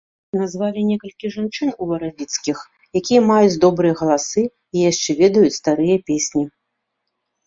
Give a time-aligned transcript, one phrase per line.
[0.41, 2.57] Назвалі некалькі жанчын уваравіцкіх,
[2.99, 6.43] якія маюць добрыя галасы і яшчэ ведаюць старыя песні.